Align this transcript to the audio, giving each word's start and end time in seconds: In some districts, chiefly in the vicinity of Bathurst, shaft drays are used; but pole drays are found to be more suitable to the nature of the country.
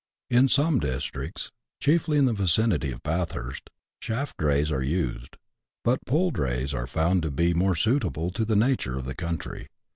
In 0.31 0.47
some 0.49 0.79
districts, 0.79 1.51
chiefly 1.79 2.17
in 2.17 2.25
the 2.25 2.33
vicinity 2.33 2.91
of 2.91 3.03
Bathurst, 3.03 3.69
shaft 4.01 4.35
drays 4.37 4.71
are 4.71 4.81
used; 4.81 5.37
but 5.83 6.03
pole 6.07 6.31
drays 6.31 6.73
are 6.73 6.87
found 6.87 7.21
to 7.21 7.29
be 7.29 7.53
more 7.53 7.75
suitable 7.75 8.31
to 8.31 8.43
the 8.43 8.55
nature 8.55 8.97
of 8.97 9.05
the 9.05 9.13
country. 9.13 9.67